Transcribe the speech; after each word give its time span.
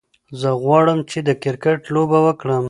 زه 0.39 0.49
غواړم 0.63 0.99
چې 1.11 1.19
د 1.27 1.29
کرکت 1.43 1.81
لوبه 1.93 2.19
وکړم. 2.27 2.59